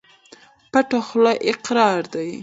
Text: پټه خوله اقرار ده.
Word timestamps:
پټه 0.71 0.99
خوله 1.07 1.33
اقرار 1.51 2.01
ده. 2.13 2.21